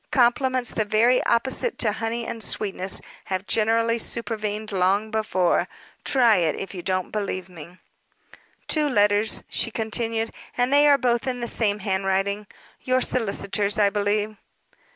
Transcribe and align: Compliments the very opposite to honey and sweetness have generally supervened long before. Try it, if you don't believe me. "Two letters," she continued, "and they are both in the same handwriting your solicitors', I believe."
Compliments 0.09 0.71
the 0.71 0.83
very 0.83 1.23
opposite 1.27 1.77
to 1.77 1.91
honey 1.91 2.25
and 2.25 2.41
sweetness 2.41 3.01
have 3.25 3.45
generally 3.45 3.99
supervened 3.99 4.71
long 4.71 5.11
before. 5.11 5.67
Try 6.03 6.37
it, 6.37 6.55
if 6.55 6.73
you 6.73 6.81
don't 6.81 7.11
believe 7.11 7.47
me. 7.49 7.77
"Two 8.67 8.89
letters," 8.89 9.43
she 9.47 9.69
continued, 9.69 10.33
"and 10.57 10.73
they 10.73 10.87
are 10.87 10.97
both 10.97 11.27
in 11.27 11.39
the 11.39 11.47
same 11.47 11.77
handwriting 11.77 12.47
your 12.81 13.01
solicitors', 13.01 13.77
I 13.77 13.91
believe." 13.91 14.37